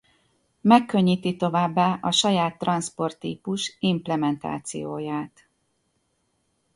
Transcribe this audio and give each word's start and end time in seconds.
Megkönnyíti 0.61 1.35
továbbá 1.35 1.99
a 2.01 2.11
saját 2.11 2.57
transzport 2.57 3.19
típus 3.19 3.75
implementációját. 3.79 5.47